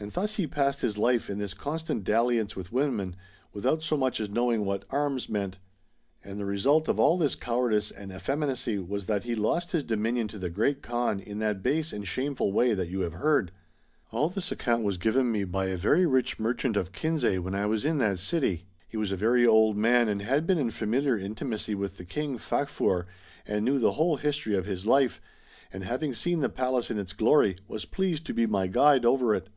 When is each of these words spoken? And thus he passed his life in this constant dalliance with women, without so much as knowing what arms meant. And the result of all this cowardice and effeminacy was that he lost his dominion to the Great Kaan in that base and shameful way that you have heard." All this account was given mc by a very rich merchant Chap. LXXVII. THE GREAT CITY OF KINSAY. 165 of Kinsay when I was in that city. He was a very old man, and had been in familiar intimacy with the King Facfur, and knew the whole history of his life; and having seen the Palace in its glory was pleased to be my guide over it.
And 0.00 0.12
thus 0.12 0.36
he 0.36 0.46
passed 0.46 0.80
his 0.82 0.96
life 0.96 1.28
in 1.28 1.38
this 1.38 1.54
constant 1.54 2.04
dalliance 2.04 2.54
with 2.54 2.70
women, 2.70 3.16
without 3.52 3.82
so 3.82 3.96
much 3.96 4.20
as 4.20 4.30
knowing 4.30 4.64
what 4.64 4.84
arms 4.90 5.28
meant. 5.28 5.58
And 6.22 6.38
the 6.38 6.44
result 6.44 6.86
of 6.88 7.00
all 7.00 7.18
this 7.18 7.34
cowardice 7.34 7.90
and 7.90 8.12
effeminacy 8.12 8.78
was 8.78 9.06
that 9.06 9.24
he 9.24 9.34
lost 9.34 9.72
his 9.72 9.82
dominion 9.82 10.28
to 10.28 10.38
the 10.38 10.50
Great 10.50 10.84
Kaan 10.84 11.18
in 11.18 11.40
that 11.40 11.64
base 11.64 11.92
and 11.92 12.06
shameful 12.06 12.52
way 12.52 12.74
that 12.74 12.86
you 12.86 13.00
have 13.00 13.14
heard." 13.14 13.50
All 14.12 14.28
this 14.28 14.52
account 14.52 14.84
was 14.84 14.98
given 14.98 15.32
mc 15.32 15.50
by 15.50 15.66
a 15.66 15.76
very 15.76 16.06
rich 16.06 16.38
merchant 16.38 16.76
Chap. 16.76 16.82
LXXVII. 16.82 16.82
THE 16.86 16.90
GREAT 16.92 17.20
CITY 17.20 17.26
OF 17.36 17.38
KINSAY. 17.38 17.38
165 17.40 17.42
of 17.42 17.42
Kinsay 17.42 17.44
when 17.44 17.54
I 17.56 17.66
was 17.66 17.84
in 17.84 17.98
that 17.98 18.18
city. 18.20 18.66
He 18.86 18.96
was 18.96 19.10
a 19.10 19.16
very 19.16 19.44
old 19.44 19.76
man, 19.76 20.06
and 20.08 20.22
had 20.22 20.46
been 20.46 20.58
in 20.58 20.70
familiar 20.70 21.18
intimacy 21.18 21.74
with 21.74 21.96
the 21.96 22.04
King 22.04 22.38
Facfur, 22.38 23.06
and 23.44 23.64
knew 23.64 23.80
the 23.80 23.94
whole 23.98 24.14
history 24.18 24.54
of 24.54 24.66
his 24.66 24.86
life; 24.86 25.20
and 25.72 25.82
having 25.82 26.14
seen 26.14 26.38
the 26.38 26.48
Palace 26.48 26.88
in 26.88 27.00
its 27.00 27.12
glory 27.12 27.56
was 27.66 27.84
pleased 27.84 28.24
to 28.26 28.32
be 28.32 28.46
my 28.46 28.68
guide 28.68 29.04
over 29.04 29.34
it. 29.34 29.48